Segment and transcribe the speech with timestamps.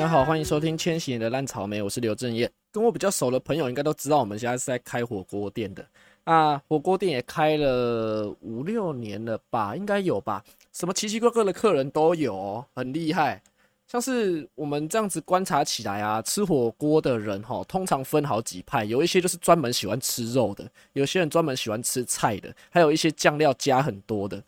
[0.00, 2.50] 大家好，欢迎收听《千禧年的烂草莓》，我是刘正业。
[2.72, 5.86] 跟我比较熟的朋友应该都知道，我们现在是在开火锅店的。
[6.24, 10.42] 啊，火锅店也开了五六年了吧，应该有吧？
[10.72, 13.42] 什么奇奇怪怪的客人都有哦，很厉害。
[13.86, 24.42] 像是我们这样子观察起来啊，吃火锅的人哈，通常分好几派，有一些就是专门喜欢吃肉的，有些人专门喜欢吃菜的，还有一些酱料加很多的。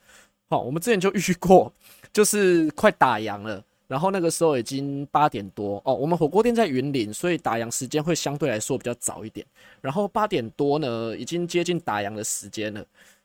[0.48, 1.70] 好，我们之前就遇过，
[2.10, 3.62] 就是快打烊了，
[3.92, 9.46] 然后那个时候已经八点多哦，我们火锅店在云林，所以打烊时间会相对来说比较早一点。
[9.82, 12.82] 然后八点多呢，已经接近打烊的时间了。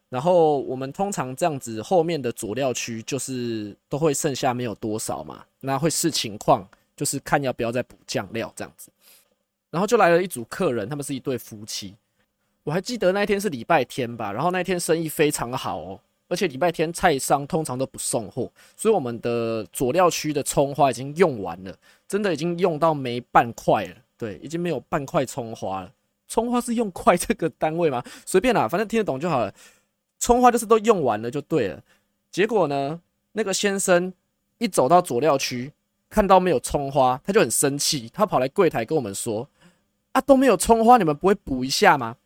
[0.09, 8.89] 然后我们通常这样子，后面的佐料区就是都会剩下没有多少嘛，那会视情况，就是看要不要再补酱料这样子。
[9.71, 11.95] 然后就来了一组客人，他们是一对夫妻。
[12.65, 21.73] 我还记得那一天是礼拜天吧，然后那天生意非常好哦，而且礼拜天菜商通常都不送货，所以我们的佐料区的葱花已经用完了，
[22.07, 25.91] 真的已经用到没半块了，对，已经没有半块葱花了。
[26.27, 28.03] 葱花是用块这个单位吗？
[28.25, 29.53] 随便啦，反正听得懂就好了。
[30.19, 31.81] 葱花就是都用完了就对了，
[32.29, 32.99] 结果呢，
[33.31, 34.11] 那个先生
[34.57, 35.71] 一走到佐料区，
[36.09, 39.47] 看到没有葱花，他就很生气，他跑来柜台跟我们说
[40.11, 42.17] ：“啊，都没有葱花，你们不会补一下吗？”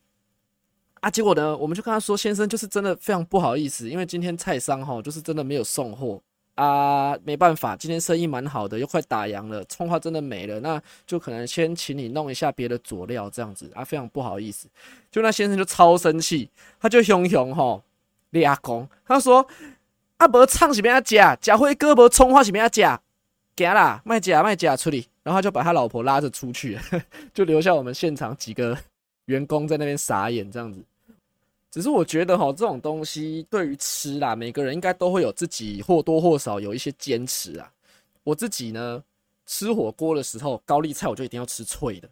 [1.01, 6.21] 啊，结果呢，我们就跟他说：“先生，就是真的非常不好意思，因为今天菜商哈，就是真的没有送货
[6.55, 14.67] 啊，没办法，今天生意蛮好的，又快打烊了，葱花真的没了，那就可能先请你弄一下别的佐料这样子啊，非常不好意思。”
[15.11, 16.49] 就那先生就超生气，
[16.79, 17.83] 他就凶凶吼。
[18.29, 19.45] 俩公，他说
[20.17, 23.01] ：“阿伯唱什么阿假，假辉哥伯葱花什么阿假，
[23.57, 26.79] 假啦，卖假卖假处理。”然后他就把他老婆拉着出去，
[27.33, 28.77] 就留下我们现场几个
[29.25, 30.81] 员工在那边傻眼这样子。
[31.71, 37.71] 只是我觉得哈，这种东西对于吃啦，每个人应该都会有自己或多或少有一些坚持啊。
[38.23, 39.01] 我自己呢，
[39.45, 42.09] 吃火锅的时候，高丽菜我就一定要吃脆的。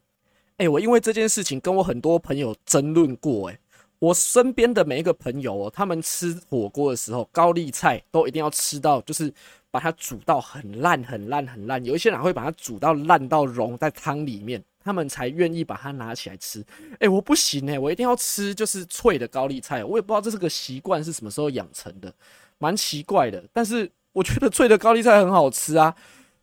[0.57, 3.59] 哎，我因为这件事情跟我很多朋友争论过，哎。
[3.99, 9.29] 我身边的每一个朋友哦，他们吃火锅的时候，高丽菜都一定要吃到，就是
[9.69, 11.83] 把它煮到很烂、很烂、很烂。
[11.83, 16.65] 有一些人会把它煮到烂到融在汤里面，他们才愿意把它拿起来吃。
[16.99, 19.83] 哎，我不行哎，我一定要吃就是脆的高丽菜。
[19.83, 22.13] 我也不知道这是个习惯是什么时候养成的，
[22.57, 23.43] 蛮奇怪的。
[23.53, 25.95] 但是我觉得脆的高丽菜很好吃啊。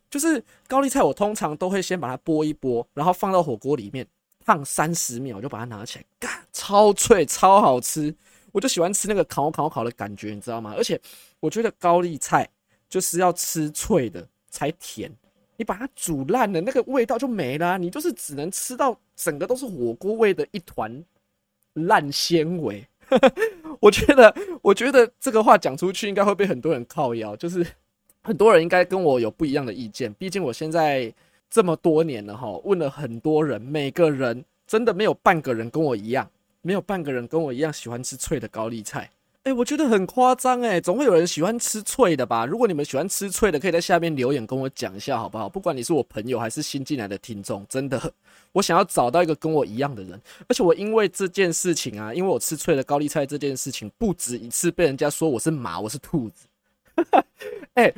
[0.09, 4.07] 就是高丽菜，我通常都会先把它剥一剥，然后放到火锅里面。
[4.45, 8.15] 烫三十秒就把它拿起来，干超脆超好吃，
[8.53, 10.73] 我就喜欢吃那个烤烤烤的感觉，你知道吗？
[10.77, 11.01] 而且
[11.41, 12.49] 我觉得高丽菜
[12.89, 15.11] 就是要吃脆的才甜，
[15.57, 21.05] 你把它煮烂了，那个味道就没了，你就是只能吃到整个都是火锅味的一团
[21.75, 22.87] 烂纤维。
[23.81, 27.67] 我觉得，我觉得这个话讲出去应该会被很多人靠腰，就是
[28.23, 31.13] 很多人应该跟我有不一样的意见，毕竟我现在。
[31.49, 36.29] 这么多年了哈，问了很多人，每个人真的没有半个人跟我一样，
[36.61, 39.09] 没有半个人跟我一样喜欢吃脆的高丽菜。
[39.47, 42.45] 哎，我觉得很夸张哎，总会有人喜欢吃脆的吧？
[42.45, 45.49] 如果你们喜欢吃脆的，可以在下面留言跟我讲一下好不好？
[45.49, 48.13] 不管你是我朋友还是新进来的听众，真的，
[48.51, 50.21] 我想要找到一个跟我一样的人。
[50.49, 56.49] 而且我因为这件事情啊，因为我吃脆的高丽菜这件事情，不止一次被人家说我是马，我是兔子。
[57.75, 57.95] 哎。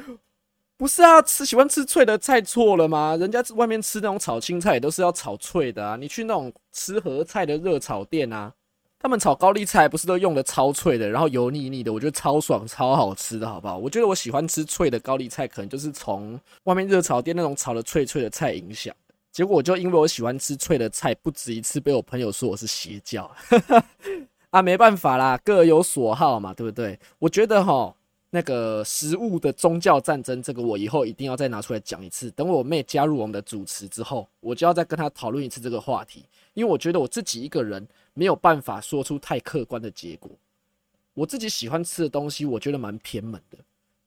[0.76, 3.16] 不是啊，吃喜欢吃脆的菜错了吗？
[3.18, 5.96] 人家外面吃那种炒青菜也都是要炒脆的啊。
[5.96, 8.52] 你去那种吃合菜的热炒店啊，
[9.00, 13.78] 他们炒高丽菜不是都用的超脆的，然后油腻腻的，我觉得超爽超好吃的，好不好？
[13.78, 18.94] 我觉得我喜欢吃脆的高丽菜，可能就是从外面热炒店那种炒的脆脆的菜影响。
[19.30, 23.30] 结果我就因为我喜欢吃脆的菜，不止一次被我朋友说我是邪教
[24.50, 26.98] 啊，没办法啦，各有所好嘛，对不对？
[27.18, 27.94] 我觉得哈。
[28.30, 32.30] 那个食物的宗教战争，这个我以后一定要再拿出来讲一次。
[32.32, 36.26] 等我妹加入我们的主持之后，我就要再跟她讨论一次这个话题。
[36.52, 40.28] 因为我觉得我自己一个人没有办法说出太客观的结果。
[41.14, 43.56] 我自己喜欢吃的东西，我觉得蛮偏门的。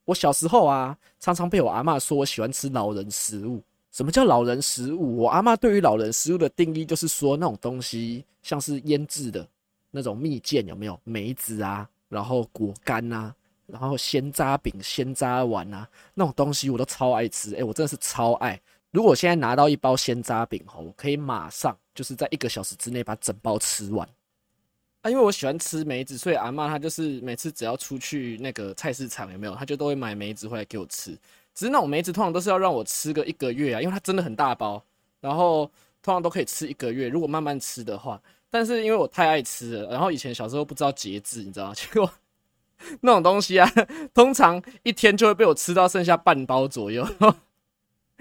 [0.04, 3.62] 我小时候啊，常常被我阿妈说我喜欢吃老人食物。
[3.94, 5.16] 什么叫老人食物？
[5.16, 9.48] 我阿妈对于老人食物的定义就是说，那种东西像是腌制的
[9.92, 13.34] 那种蜜饯，有没有梅子啊，然后果干啊。
[13.66, 17.56] 然后鲜渣饼、鲜渣丸啊，那种东西我都超爱吃。
[17.56, 18.60] 哎，我真的是超爱。
[18.92, 24.08] 如果现在拿到一包鲜渣饼吼，我可以马上就是在一个小时之内把整包吃完。
[25.02, 31.12] 啊，因为我喜欢吃梅子，所以阿妈她就是每次只要出去那个菜市场有没有，她就都会买梅子回来给我吃。
[31.56, 34.84] 只是那种梅子通常都是要让我吃个一个月啊，因为它真的很大包，
[35.20, 35.66] 然后
[36.04, 37.08] 通常都可以吃一个月。
[37.08, 41.74] 如果慢慢吃的话，但是因为我太爱吃了，然后以前小时候不知道节制，你知道吗？
[41.74, 42.12] 结果。
[43.02, 43.72] 那种东西啊，
[44.14, 47.08] 通常一天就会被我吃到剩下半包左右。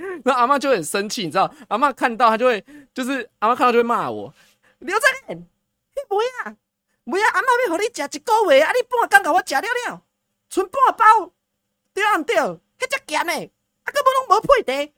[0.24, 1.52] 然后阿妈就很生气，你知道？
[1.68, 2.64] 阿妈看到他就会，
[2.94, 4.32] 就是阿妈看到就会骂我：
[4.78, 5.44] 刘正，你
[6.08, 6.56] 不啊，
[7.04, 7.22] 不啊！
[7.34, 10.02] 阿妈要和你食一个月，啊，你半工给我食了了，
[10.48, 11.32] 剩半包，
[11.92, 12.36] 对啊毋对？
[12.36, 14.92] 迄只咸的，啊，根本拢无配的，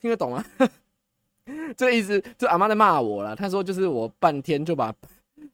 [0.00, 0.44] 听得懂吗？
[1.76, 3.34] 这个意思，就阿妈在骂我了。
[3.34, 4.92] 她说，就是我半天就把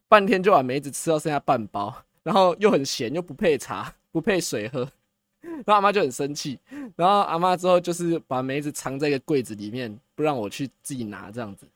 [0.08, 4.88] 半天就把梅子吃到剩下半包，然后又很咸，又不配茶，不配水喝。
[5.42, 6.58] 然后阿妈就很生气，
[6.96, 11.66] 然后阿妈之后就是把梅子藏在一个柜子里面，不让我去自己拿这样子。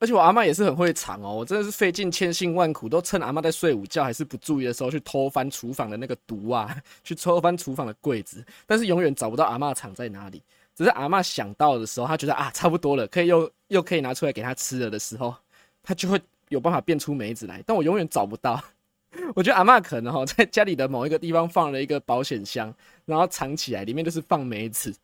[0.00, 10.42] 而且我阿妈也是很会藏哦，我真的是费尽千辛万苦，都趁阿妈在睡午觉还是不注意的时候，去偷翻厨房的那个毒啊， 去偷翻厨房的柜子，但是永远找不到阿妈藏在哪里。
[10.76, 15.34] 只是阿妈想到的时候，她觉得啊差不多了，可以又又可以拿出来给她吃了的时候，
[15.82, 18.62] 她就会有办法变出梅子来，但我永远找不到。
[19.34, 22.74] 我觉得阿妈可能哈在家里的某一个地方放了一个保险箱，
[23.04, 24.94] 然后藏起来，里面就是放梅子。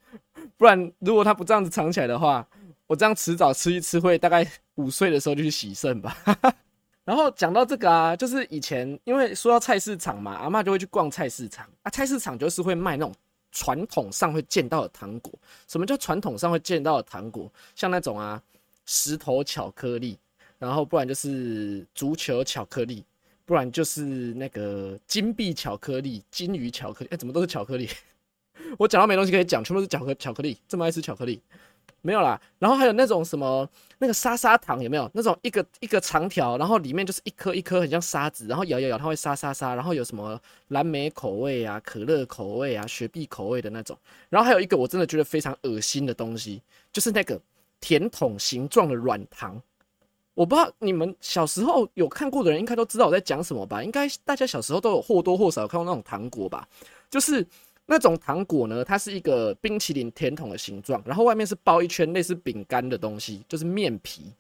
[0.57, 2.47] 不然如果他不这样子藏起来的话，
[2.87, 6.17] 我这样迟早吃一吃会大概五岁的时候就去洗肾吧。
[7.05, 11.91] 然后讲到这个啊，就是以前因为说到菜市场嘛，阿妈就会去逛菜市场啊。
[11.91, 13.15] 菜市场就是会卖那种
[13.53, 15.33] 传统上会见到的糖果。
[15.67, 17.51] 什么叫传统上会见到的糖果？
[17.75, 18.41] 像那种啊
[18.87, 20.19] 石头巧克力，
[20.59, 23.05] 然后不然就是足球巧克力。
[23.51, 24.03] 不然就是
[24.35, 27.89] 那个金币巧克力、金鱼巧克力，哎，怎么都是巧克力？
[28.79, 31.43] 我讲到没东西可以讲，全部是巧克巧克力，这么爱吃巧克力，
[32.01, 32.41] 没有啦。
[32.61, 33.69] 然后还有那种什么
[33.99, 35.11] 那个沙沙糖，有没有？
[35.13, 39.75] 那种一个一个长条，然后里面就是一颗一颗很像沙子，然后咬咬咬它会沙沙沙。
[39.75, 43.99] 然后有什么蓝莓口味啊、可乐口味啊、雪碧口味的那种。
[44.29, 46.63] 然后还有一个我真的觉得非常恶心的东西，
[46.93, 47.37] 就是那个
[47.81, 49.61] 甜筒形状的软糖。
[50.35, 53.83] 我不知道你们小时候有看过的人，应该都知道我在讲什么吧？
[53.83, 56.67] 应该大家小时候都有或多或少看过那种糖果吧？
[57.11, 57.47] 就是
[57.87, 64.33] 那种糖果呢，它是一个冰淇淋甜筒的形状，然后外面是包一圈类似饼干的东西，就是面皮。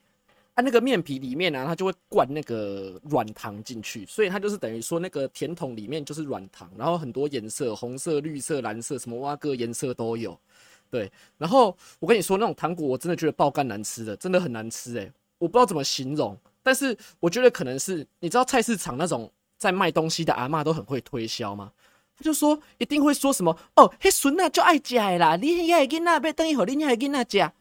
[0.54, 10.36] 啊，那个面皮里面呢，它就会灌那个软糖进去，所以它就是等于说那个甜筒里面就是软糖，然后很多颜色，红色、绿色、蓝色，什么哇各颜色都有。
[10.90, 15.12] 对，然后我跟你说，那种糖果我真的觉得爆干难吃的，真的很难吃诶。
[15.40, 21.72] 我不知道怎么形容，但是我觉得可能是你知道菜市场那种在卖东西的阿妈都很会推销吗？
[22.16, 27.52] 他就说一定会说什么哦，迄孙啊就爱食啦，你遐个囡仔要等于和你遐个囡仔食，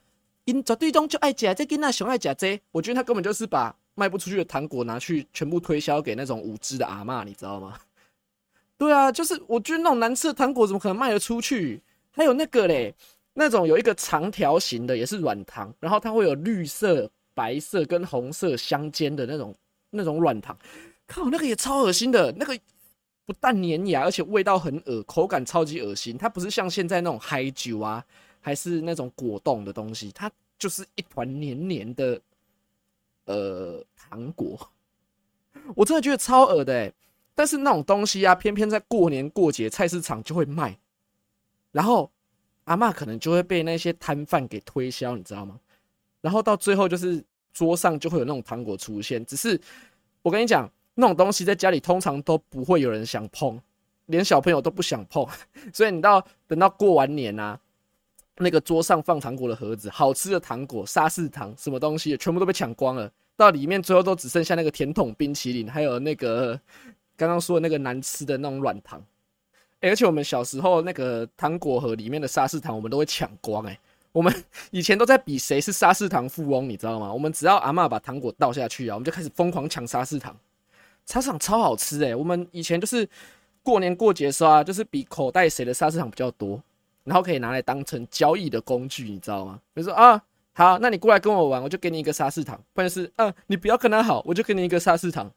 [0.44, 2.60] 因绝对中就爱食，这囡仔熊爱食这。
[2.70, 7.78] 我觉得他根本就是把卖不出去的糖果拿去全部推销给那种无知的阿妈，你知道吗？
[8.76, 11.80] 对啊，就是我觉得那种难吃的糖果怎么可能卖得出去？
[12.10, 12.94] 还有那个嘞，
[13.32, 17.10] 那种有一个长条形的也是软糖，然后它会有绿色。
[17.40, 19.54] 白色跟红色相间的那种
[19.88, 20.54] 那种软糖，
[21.06, 22.54] 靠，那个也超恶心的，那个
[23.24, 26.18] 不但粘牙，而且味道很恶口感超级恶心。
[26.18, 28.04] 它不是像现在那种嗨酒啊，
[28.42, 32.20] 还是那种果冻的东西，它就是一团黏黏的
[33.24, 34.70] 呃糖果。
[35.74, 36.92] 我真的觉得超恶的哎，
[37.34, 40.78] 但是那种东西啊，偏偏在过年过节菜市场就会卖，
[41.72, 42.10] 然后
[42.64, 45.58] 阿妈可能就会被那些摊贩给推销，你知道吗？
[46.20, 49.60] 然后到最后就是桌上就会有那种糖果出现，只是
[50.22, 53.60] 我跟你讲，那种东西在家里通常都不会有人想碰，
[54.06, 55.26] 连小朋友都不想碰。
[55.72, 57.58] 所以你到等到过完年啊，
[58.36, 63.10] 那个桌上放糖果的盒子，好吃的糖果、沙士糖什么东西，全部都被抢光了。
[63.36, 66.60] 到里面最后都只剩下那个甜筒冰淇淋，还有那个
[67.16, 69.02] 刚刚说的那个难吃的那种软糖。
[69.80, 73.78] 而且我们小时候那个糖果盒里面的沙士糖，我们都会抢光哎。
[74.12, 77.12] 我们以前都在比谁是沙士糖富翁，你知道吗？
[77.12, 80.36] 我们只要阿妈把糖果倒下去啊，我们就开始疯狂抢沙士糖。
[81.06, 83.08] 沙士糖超好吃诶，我们以前就是
[83.62, 86.60] 过年过节的时候啊，就是比口袋谁的沙士糖比较多，
[87.04, 89.60] 然后可以拿来当成交易的工具，你知道吗？
[89.72, 90.20] 比如说啊，
[90.52, 95.30] 好，那你过来跟我玩，我就给你一个沙士糖，或者是嗯，你不要跟他好，我就给你一个沙士糖，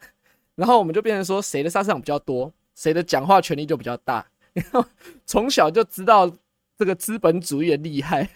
[0.56, 4.26] 然后我们就变成说谁的沙士糖比较多，谁的讲话权力就比较大。
[4.54, 4.86] 然后
[5.26, 6.32] 从小就知道
[6.78, 8.30] 这个资本主义的厉害。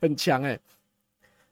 [0.00, 0.58] 很强哎，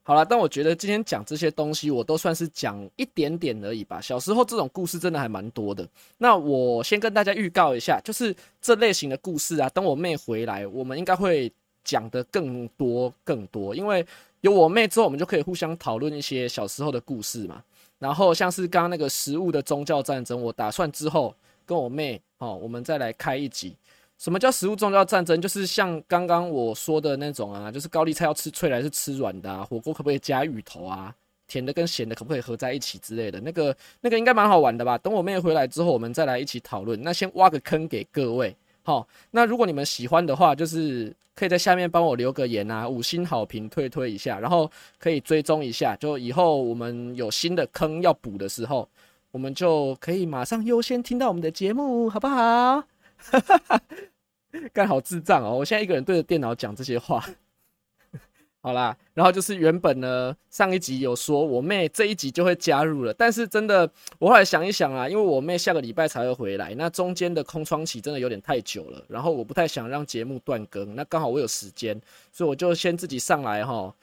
[0.02, 4.00] 好了，但我觉得今天讲这些东西，我都算是讲一点点而已吧。
[4.00, 5.88] 小时候这种故事真的还蛮多的。
[6.18, 11.52] 那我先跟大家预告一下，就是这类型的故事啊，等我妹回来，我们应该会
[11.84, 13.74] 讲的更多更多。
[13.74, 14.04] 因为
[14.40, 17.62] 有我妹之后，我们就可以互相讨论一些小时候的故事嘛。
[18.00, 21.32] 然后像是刚刚那个食物的宗教战争，我打算之后
[21.64, 23.76] 跟我妹哦，我们再来开一集。
[24.22, 25.40] 什么叫食物宗教战争？
[25.40, 29.66] 就是像刚刚我说的那种啊，就是高丽菜要吃脆的还是吃软的啊？
[29.68, 31.12] 火锅可不可以加芋头啊？
[31.48, 33.40] 甜的跟咸的可不可以合在一起之类的？
[33.40, 34.96] 那个那个应该蛮好玩的吧？
[34.98, 37.02] 等我妹回来之后，我们再来一起讨论。
[37.02, 48.88] 那先挖个坑给各位，好，那如果你们喜欢的话，就是可以在下面帮我留个言啊，五星好评推推一下，然后可以追踪一下，就以后我们有新的坑要补的时候，
[49.32, 52.84] 我们就可以马上优先听到我们的节目，好不好？
[54.72, 55.56] 干好智障哦！
[55.56, 57.24] 我现在一个人对着电脑讲这些话。
[58.60, 73.94] 好啦，然后就是原本呢，上一集有说我妹这一集就会加入了，但是真的，我后来想一想啊，因为我妹下个礼拜才会回来，那中间的空窗期真的有点太久了，然后我不太想让节目断更，那刚好我有时间，所以我就先自己上来哈，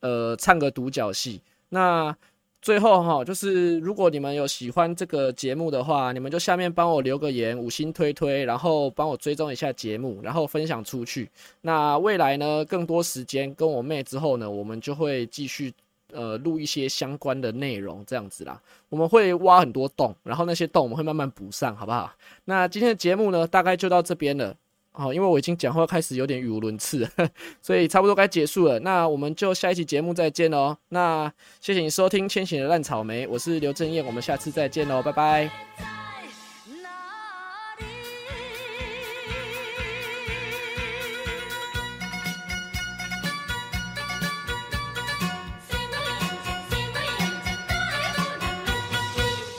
[0.00, 2.16] 呃，唱个独角戏，那。
[2.66, 11.30] 最后哈，就是如果你们有喜欢这个节目的话，你们就下面帮我留个言，五星推推，然后帮我追踪一下节目，然后分享出去。
[11.60, 15.72] 那未来呢，更多时间跟我妹之后呢，我们就会继续
[16.12, 18.60] 呃录一些相关的内容，这样子啦。
[18.88, 22.12] 我们会挖很多洞，然后那些洞我们会慢慢补上，好不好？
[22.46, 24.56] 那今天的节目呢，大概就到这边了。
[24.98, 27.06] 好，因为我已经讲话开始有点语无伦次，
[27.60, 28.80] 所以差不多该结束了。
[28.80, 30.76] 那我们就下一期节目再见喽。
[30.88, 35.95] 那谢谢你收听《千禧的烂草莓》，我是刘正燕，我们下次再见喽，拜拜。